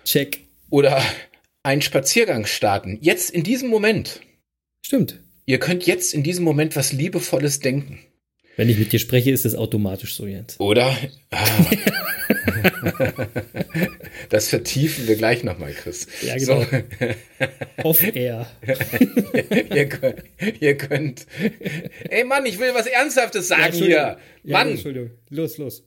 Check. 0.05 0.45
Oder 0.69 1.03
einen 1.61 1.81
Spaziergang 1.81 2.45
starten. 2.45 2.99
Jetzt 3.01 3.31
in 3.31 3.43
diesem 3.43 3.67
Moment. 3.67 4.21
Stimmt. 4.81 5.19
Ihr 5.45 5.59
könnt 5.59 5.85
jetzt 5.85 6.13
in 6.13 6.23
diesem 6.23 6.45
Moment 6.45 6.77
was 6.77 6.93
Liebevolles 6.93 7.59
denken. 7.59 7.99
Wenn 8.59 8.67
ich 8.67 8.77
mit 8.77 8.91
dir 8.91 8.99
spreche, 8.99 9.31
ist 9.31 9.45
es 9.45 9.55
automatisch 9.55 10.15
so, 10.15 10.27
Jens. 10.27 10.59
Oder? 10.59 10.93
Ah. 11.31 11.47
das 14.29 14.49
vertiefen 14.49 15.07
wir 15.07 15.15
gleich 15.15 15.45
nochmal, 15.45 15.71
Chris. 15.71 16.07
Ja, 16.21 16.35
genau. 16.35 16.63
So. 16.63 17.83
Off-air. 17.87 18.47
ihr, 19.73 19.87
könnt, 19.87 20.23
ihr 20.59 20.75
könnt. 20.75 21.25
Ey 22.09 22.25
Mann, 22.25 22.45
ich 22.45 22.59
will 22.59 22.73
was 22.73 22.87
Ernsthaftes 22.87 23.47
sagen 23.47 23.77
ja, 23.77 23.85
hier. 23.85 24.17
Mann. 24.43 24.67
Ja, 24.67 24.73
Entschuldigung. 24.73 25.11
Los, 25.29 25.57
los. 25.57 25.85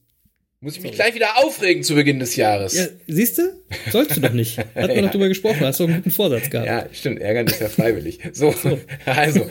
Muss 0.64 0.76
ich 0.76 0.83
mich 0.85 0.92
gleich 0.92 1.12
wieder 1.16 1.38
aufregen 1.38 1.83
zu 1.83 1.97
Beginn 1.97 2.21
des 2.21 2.37
Jahres. 2.37 2.75
Ja, 2.75 2.87
siehst 3.09 3.37
du? 3.37 3.42
Sollst 3.90 4.16
du 4.16 4.21
doch 4.21 4.33
nicht. 4.33 4.59
Hat 4.59 4.75
man 4.76 4.90
ja. 4.95 5.02
noch 5.02 5.11
drüber 5.11 5.26
gesprochen, 5.26 5.59
hast 5.66 5.81
du 5.81 5.85
einen 5.85 5.97
guten 5.97 6.12
Vorsatz 6.12 6.50
gehabt. 6.50 6.69
Ja, 6.69 6.87
stimmt, 6.92 7.21
ärgern 7.21 7.49
ist 7.49 7.61
ja 7.61 7.69
freiwillig. 7.69 8.21
So, 8.33 8.52
so. 8.52 8.78
also. 9.04 9.49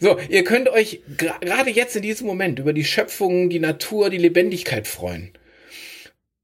So, 0.00 0.18
ihr 0.28 0.42
könnt 0.42 0.68
euch 0.68 1.00
gerade 1.16 1.70
jetzt 1.70 1.94
in 1.94 2.02
diesem 2.02 2.26
Moment 2.26 2.58
über 2.58 2.72
die 2.72 2.84
Schöpfung, 2.84 3.50
die 3.50 3.60
Natur, 3.60 4.10
die 4.10 4.18
Lebendigkeit 4.18 4.88
freuen. 4.88 5.30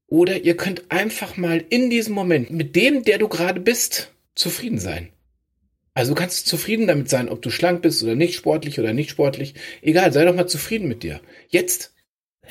Oder 0.07 0.37
ihr 0.45 0.55
könnt 0.55 0.83
einfach 0.89 1.35
mal 1.35 1.61
in 1.69 1.89
diesem 1.89 2.15
Moment 2.15 2.51
mit 2.51 2.77
dem, 2.77 3.03
der 3.03 3.17
du 3.17 3.27
gerade 3.27 3.59
bist, 3.59 4.13
zufrieden 4.33 4.79
sein. 4.79 5.09
Also 5.93 6.13
du 6.13 6.19
kannst 6.19 6.47
zufrieden 6.47 6.87
damit 6.87 7.09
sein, 7.09 7.27
ob 7.27 7.41
du 7.41 7.49
schlank 7.49 7.81
bist 7.81 8.01
oder 8.01 8.15
nicht 8.15 8.35
sportlich 8.35 8.79
oder 8.79 8.93
nicht 8.93 9.09
sportlich. 9.09 9.55
Egal, 9.81 10.13
sei 10.13 10.23
doch 10.23 10.35
mal 10.35 10.47
zufrieden 10.47 10.87
mit 10.87 11.03
dir. 11.03 11.19
Jetzt. 11.49 11.93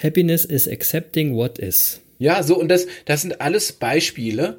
Happiness 0.00 0.44
is 0.44 0.68
accepting 0.68 1.34
what 1.34 1.58
is. 1.58 2.00
Ja, 2.18 2.42
so 2.42 2.58
und 2.58 2.68
das, 2.68 2.86
das 3.04 3.22
sind 3.22 3.40
alles 3.40 3.72
Beispiele, 3.72 4.58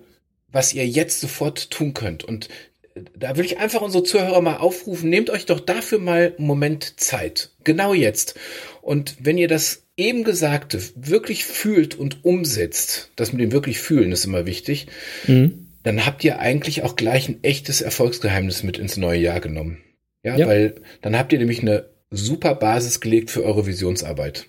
was 0.52 0.74
ihr 0.74 0.88
jetzt 0.88 1.20
sofort 1.20 1.72
tun 1.72 1.94
könnt. 1.94 2.24
Und 2.24 2.50
äh, 2.96 3.02
da 3.18 3.38
will 3.38 3.46
ich 3.46 3.58
einfach 3.58 3.82
unsere 3.82 4.04
Zuhörer 4.04 4.42
mal 4.42 4.58
aufrufen, 4.58 5.10
nehmt 5.10 5.30
euch 5.30 5.46
doch 5.46 5.60
dafür 5.60 6.00
mal 6.00 6.34
einen 6.38 6.48
Moment 6.48 7.00
Zeit. 7.00 7.52
Genau 7.64 7.94
jetzt. 7.94 8.36
Und 8.82 9.16
wenn 9.20 9.38
ihr 9.38 9.48
das 9.48 9.84
eben 9.98 10.24
Gesagte 10.24 10.82
wirklich 10.96 11.46
fühlt 11.46 11.96
und 11.96 12.26
umsetzt, 12.26 13.12
das 13.16 13.32
mit 13.32 13.42
dem 13.42 13.52
wirklich 13.52 13.80
fühlen 13.80 14.12
ist 14.12 14.26
immer 14.26 14.46
wichtig, 14.46 14.88
mhm. 15.28 15.68
dann 15.84 16.06
habt 16.06 16.24
ihr 16.24 16.40
eigentlich 16.40 16.84
auch 16.84 16.96
gleich 16.96 17.30
ein 17.30 17.44
echtes 17.44 17.82
Erfolgsgeheimnis 17.82 18.64
mit 18.64 18.78
ins 18.78 18.98
neue 18.98 19.20
Jahr 19.20 19.40
genommen. 19.40 19.78
Ja, 20.24 20.38
ja, 20.38 20.48
weil 20.48 20.76
dann 21.02 21.18
habt 21.18 21.34
ihr 21.34 21.40
nämlich 21.40 21.62
eine 21.62 21.86
super 22.10 22.56
Basis 22.56 23.02
gelegt 23.02 23.30
für 23.30 23.44
eure 23.44 23.68
Visionsarbeit. 23.68 24.48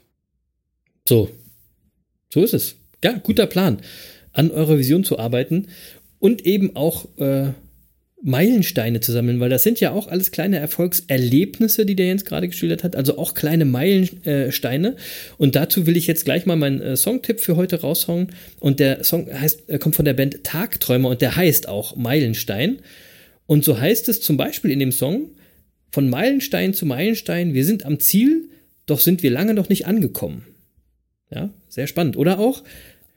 So. 1.07 1.31
So 2.33 2.43
ist 2.43 2.55
es. 2.55 2.77
Ja, 3.03 3.13
guter 3.13 3.47
Plan, 3.47 3.79
an 4.33 4.51
eurer 4.51 4.79
Vision 4.79 5.05
zu 5.05 5.19
arbeiten 5.19 5.69
und 6.19 6.47
eben 6.47 6.75
auch 6.75 7.07
äh, 7.19 7.53
Meilensteine 8.23 9.01
zu 9.01 9.13
sammeln, 9.13 9.39
weil 9.39 9.51
das 9.51 9.63
sind 9.63 9.81
ja 9.81 9.93
auch 9.93 10.09
alles 10.09 10.31
kleine 10.31 10.59
Erfolgserlebnisse, 10.59 11.85
die 11.85 11.95
der 11.95 12.07
Jens 12.07 12.25
gerade 12.25 12.49
geschildert 12.49 12.83
hat, 12.83 12.97
also 12.97 13.19
auch 13.19 13.35
kleine 13.35 13.67
Meilensteine. 13.67 14.97
Und 15.37 15.55
dazu 15.55 15.87
will 15.87 15.99
ich 15.99 16.07
jetzt 16.07 16.25
gleich 16.25 16.47
mal 16.47 16.57
meinen 16.57 16.81
äh, 16.81 16.97
Songtipp 16.97 17.41
für 17.41 17.57
heute 17.57 17.83
raushauen. 17.83 18.29
Und 18.61 18.81
der 18.81 19.05
Song 19.05 19.31
heißt, 19.31 19.69
äh, 19.69 19.79
kommt 19.79 19.97
von 19.97 20.07
der 20.07 20.15
Band 20.15 20.43
Tagträumer 20.43 21.11
und 21.11 21.21
der 21.21 21.37
heißt 21.37 21.69
auch 21.69 21.97
Meilenstein. 21.97 22.79
Und 23.47 23.63
so 23.63 23.79
heißt 23.79 24.09
es 24.09 24.23
zum 24.23 24.39
Beispiel 24.39 24.71
in 24.71 24.79
dem 24.79 24.93
Song, 24.93 25.33
von 25.93 26.09
Meilenstein 26.09 26.73
zu 26.73 26.87
Meilenstein, 26.87 27.53
wir 27.53 27.67
sind 27.67 27.85
am 27.85 28.01
Ziel, 28.01 28.49
doch 28.87 29.01
sind 29.01 29.23
wir 29.23 29.31
lange 29.31 29.53
noch 29.53 29.69
nicht 29.69 29.87
angekommen. 29.87 30.47
Ja, 31.35 31.51
sehr 31.69 31.87
spannend. 31.87 32.17
Oder 32.17 32.39
auch, 32.39 32.63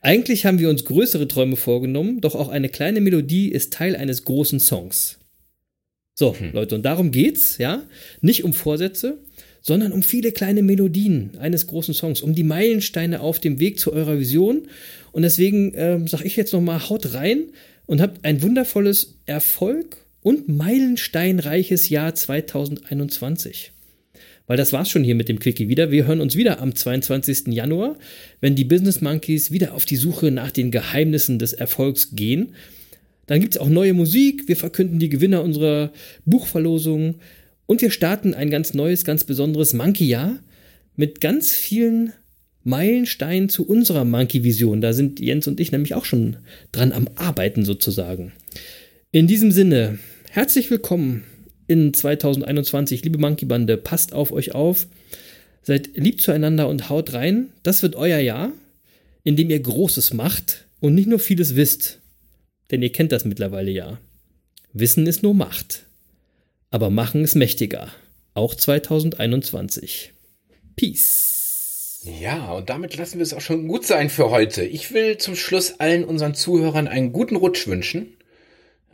eigentlich 0.00 0.44
haben 0.44 0.58
wir 0.58 0.70
uns 0.70 0.84
größere 0.84 1.28
Träume 1.28 1.56
vorgenommen, 1.56 2.20
doch 2.20 2.34
auch 2.34 2.48
eine 2.48 2.68
kleine 2.68 3.00
Melodie 3.00 3.48
ist 3.48 3.72
Teil 3.72 3.96
eines 3.96 4.24
großen 4.24 4.60
Songs. 4.60 5.18
So, 6.14 6.34
hm. 6.36 6.52
Leute, 6.52 6.74
und 6.74 6.82
darum 6.82 7.12
geht's, 7.12 7.58
ja? 7.58 7.84
Nicht 8.20 8.42
um 8.42 8.52
Vorsätze, 8.52 9.18
sondern 9.62 9.92
um 9.92 10.02
viele 10.02 10.32
kleine 10.32 10.62
Melodien 10.62 11.38
eines 11.38 11.68
großen 11.68 11.94
Songs, 11.94 12.22
um 12.22 12.34
die 12.34 12.42
Meilensteine 12.42 13.20
auf 13.20 13.38
dem 13.38 13.60
Weg 13.60 13.78
zu 13.78 13.92
eurer 13.92 14.18
Vision. 14.18 14.66
Und 15.12 15.22
deswegen 15.22 15.74
äh, 15.74 16.00
sage 16.08 16.24
ich 16.24 16.34
jetzt 16.34 16.52
nochmal, 16.52 16.88
haut 16.88 17.14
rein 17.14 17.44
und 17.86 18.00
habt 18.00 18.24
ein 18.24 18.42
wundervolles 18.42 19.14
Erfolg 19.26 19.96
und 20.22 20.48
meilensteinreiches 20.48 21.88
Jahr 21.88 22.14
2021 22.14 23.72
weil 24.48 24.56
das 24.56 24.72
war's 24.72 24.90
schon 24.90 25.04
hier 25.04 25.14
mit 25.14 25.28
dem 25.28 25.38
Quickie 25.38 25.68
wieder. 25.68 25.92
Wir 25.92 26.06
hören 26.06 26.20
uns 26.20 26.34
wieder 26.34 26.60
am 26.60 26.74
22. 26.74 27.48
Januar, 27.48 27.96
wenn 28.40 28.56
die 28.56 28.64
Business 28.64 29.00
Monkeys 29.00 29.52
wieder 29.52 29.74
auf 29.74 29.84
die 29.84 29.96
Suche 29.96 30.32
nach 30.32 30.50
den 30.50 30.72
Geheimnissen 30.72 31.38
des 31.38 31.52
Erfolgs 31.52 32.16
gehen. 32.16 32.54
Dann 33.26 33.40
gibt's 33.40 33.58
auch 33.58 33.68
neue 33.68 33.92
Musik, 33.92 34.48
wir 34.48 34.56
verkünden 34.56 34.98
die 34.98 35.10
Gewinner 35.10 35.42
unserer 35.42 35.92
Buchverlosung 36.24 37.16
und 37.66 37.82
wir 37.82 37.90
starten 37.90 38.32
ein 38.32 38.50
ganz 38.50 38.72
neues, 38.72 39.04
ganz 39.04 39.22
besonderes 39.24 39.74
Monkey-Jahr 39.74 40.38
mit 40.96 41.20
ganz 41.20 41.52
vielen 41.52 42.14
Meilensteinen 42.64 43.50
zu 43.50 43.66
unserer 43.66 44.06
Monkey-Vision. 44.06 44.80
Da 44.80 44.94
sind 44.94 45.20
Jens 45.20 45.46
und 45.46 45.60
ich 45.60 45.72
nämlich 45.72 45.94
auch 45.94 46.06
schon 46.06 46.38
dran 46.72 46.92
am 46.92 47.06
Arbeiten 47.16 47.66
sozusagen. 47.66 48.32
In 49.12 49.26
diesem 49.26 49.52
Sinne, 49.52 49.98
herzlich 50.30 50.70
willkommen 50.70 51.24
in 51.68 51.94
2021. 51.94 53.04
Liebe 53.04 53.18
Monkey 53.18 53.44
Bande, 53.44 53.76
passt 53.76 54.12
auf 54.12 54.32
euch 54.32 54.54
auf. 54.54 54.88
Seid 55.62 55.90
lieb 55.94 56.20
zueinander 56.20 56.66
und 56.66 56.88
haut 56.88 57.12
rein. 57.12 57.50
Das 57.62 57.82
wird 57.82 57.94
euer 57.94 58.18
Jahr, 58.18 58.52
in 59.22 59.36
dem 59.36 59.50
ihr 59.50 59.60
Großes 59.60 60.14
macht 60.14 60.66
und 60.80 60.94
nicht 60.94 61.08
nur 61.08 61.20
vieles 61.20 61.54
wisst. 61.54 62.00
Denn 62.70 62.82
ihr 62.82 62.90
kennt 62.90 63.12
das 63.12 63.24
mittlerweile 63.24 63.70
ja. 63.70 63.98
Wissen 64.72 65.06
ist 65.06 65.22
nur 65.22 65.34
Macht. 65.34 65.84
Aber 66.70 66.90
Machen 66.90 67.22
ist 67.22 67.34
mächtiger. 67.34 67.88
Auch 68.34 68.54
2021. 68.54 70.12
Peace. 70.76 72.00
Ja, 72.20 72.52
und 72.52 72.70
damit 72.70 72.96
lassen 72.96 73.18
wir 73.18 73.22
es 73.22 73.34
auch 73.34 73.40
schon 73.40 73.68
gut 73.68 73.84
sein 73.86 74.10
für 74.10 74.30
heute. 74.30 74.64
Ich 74.64 74.92
will 74.92 75.18
zum 75.18 75.34
Schluss 75.34 75.80
allen 75.80 76.04
unseren 76.04 76.34
Zuhörern 76.34 76.88
einen 76.88 77.12
guten 77.12 77.36
Rutsch 77.36 77.66
wünschen. 77.66 78.17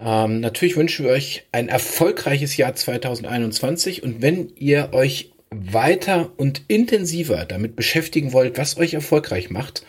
Ähm, 0.05 0.41
natürlich 0.41 0.77
wünschen 0.77 1.07
wir 1.07 1.13
euch 1.13 1.47
ein 1.51 1.69
erfolgreiches 1.69 2.57
Jahr 2.57 2.75
2021 2.75 4.03
und 4.03 4.21
wenn 4.21 4.53
ihr 4.57 4.91
euch 4.93 5.33
weiter 5.51 6.33
und 6.37 6.63
intensiver 6.69 7.45
damit 7.47 7.75
beschäftigen 7.75 8.33
wollt, 8.33 8.59
was 8.59 8.77
euch 8.77 8.93
erfolgreich 8.93 9.51
macht 9.51 9.85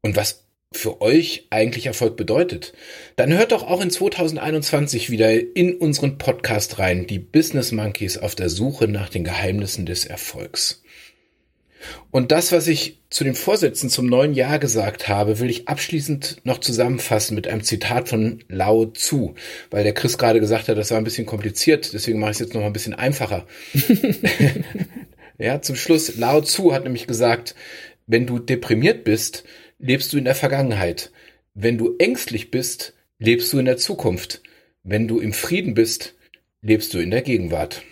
und 0.00 0.16
was 0.16 0.44
für 0.72 1.00
euch 1.00 1.46
eigentlich 1.50 1.86
Erfolg 1.86 2.16
bedeutet, 2.16 2.72
dann 3.16 3.32
hört 3.32 3.52
doch 3.52 3.62
auch 3.62 3.80
in 3.80 3.90
2021 3.90 5.10
wieder 5.10 5.30
in 5.54 5.74
unseren 5.74 6.18
Podcast 6.18 6.78
rein, 6.78 7.06
die 7.06 7.18
Business 7.18 7.72
Monkeys 7.72 8.18
auf 8.18 8.34
der 8.34 8.48
Suche 8.48 8.88
nach 8.88 9.08
den 9.08 9.24
Geheimnissen 9.24 9.86
des 9.86 10.06
Erfolgs. 10.06 10.82
Und 12.10 12.32
das, 12.32 12.52
was 12.52 12.66
ich 12.66 13.02
zu 13.10 13.24
den 13.24 13.34
Vorsätzen 13.34 13.90
zum 13.90 14.06
neuen 14.06 14.34
Jahr 14.34 14.58
gesagt 14.58 15.08
habe, 15.08 15.38
will 15.38 15.50
ich 15.50 15.68
abschließend 15.68 16.38
noch 16.44 16.58
zusammenfassen 16.58 17.34
mit 17.34 17.46
einem 17.46 17.62
Zitat 17.62 18.08
von 18.08 18.42
Lao 18.48 18.86
Tzu, 18.86 19.34
weil 19.70 19.84
der 19.84 19.94
Chris 19.94 20.18
gerade 20.18 20.40
gesagt 20.40 20.68
hat, 20.68 20.78
das 20.78 20.90
war 20.90 20.98
ein 20.98 21.04
bisschen 21.04 21.26
kompliziert, 21.26 21.92
deswegen 21.92 22.18
mache 22.18 22.30
ich 22.30 22.36
es 22.36 22.40
jetzt 22.40 22.54
noch 22.54 22.60
mal 22.60 22.68
ein 22.68 22.72
bisschen 22.72 22.94
einfacher. 22.94 23.46
ja, 25.38 25.60
zum 25.62 25.76
Schluss, 25.76 26.16
Lao 26.16 26.40
Tzu 26.40 26.72
hat 26.72 26.84
nämlich 26.84 27.06
gesagt, 27.06 27.54
wenn 28.06 28.26
du 28.26 28.38
deprimiert 28.38 29.04
bist, 29.04 29.44
lebst 29.78 30.12
du 30.12 30.18
in 30.18 30.24
der 30.24 30.34
Vergangenheit. 30.34 31.10
Wenn 31.54 31.78
du 31.78 31.96
ängstlich 31.98 32.50
bist, 32.50 32.94
lebst 33.18 33.52
du 33.52 33.58
in 33.58 33.64
der 33.64 33.76
Zukunft. 33.76 34.42
Wenn 34.82 35.08
du 35.08 35.20
im 35.20 35.32
Frieden 35.32 35.74
bist, 35.74 36.14
lebst 36.62 36.94
du 36.94 36.98
in 36.98 37.10
der 37.10 37.22
Gegenwart. 37.22 37.82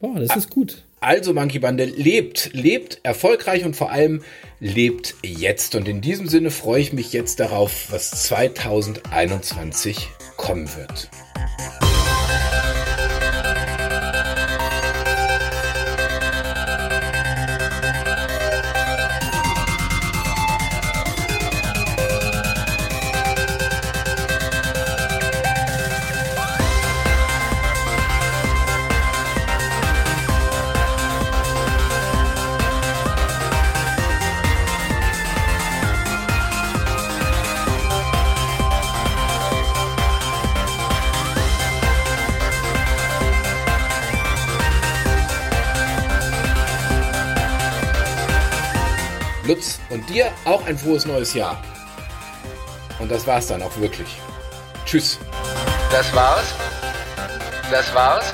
Oh, 0.00 0.14
das 0.16 0.36
ist 0.36 0.50
gut. 0.50 0.84
Also 1.02 1.34
Monkey 1.34 1.58
Bande 1.58 1.84
lebt, 1.84 2.50
lebt 2.52 3.00
erfolgreich 3.02 3.64
und 3.64 3.74
vor 3.74 3.90
allem 3.90 4.22
lebt 4.60 5.16
jetzt. 5.24 5.74
Und 5.74 5.88
in 5.88 6.00
diesem 6.00 6.28
Sinne 6.28 6.52
freue 6.52 6.80
ich 6.80 6.92
mich 6.92 7.12
jetzt 7.12 7.40
darauf, 7.40 7.90
was 7.90 8.22
2021 8.22 10.08
kommen 10.36 10.68
wird. 10.76 11.10
Lutz 49.44 49.80
und 49.90 50.08
dir 50.08 50.32
auch 50.44 50.64
ein 50.66 50.78
frohes 50.78 51.04
neues 51.06 51.34
Jahr. 51.34 51.62
Und 52.98 53.10
das 53.10 53.26
war's 53.26 53.48
dann 53.48 53.62
auch 53.62 53.76
wirklich. 53.78 54.20
Tschüss. 54.84 55.18
Das 55.90 56.14
war's. 56.14 56.54
Das 57.70 57.94
war's. 57.94 58.32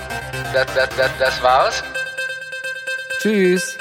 Das, 0.52 0.66
das, 0.74 0.88
das, 0.96 1.10
das 1.18 1.42
war's. 1.42 1.82
Tschüss. 3.20 3.78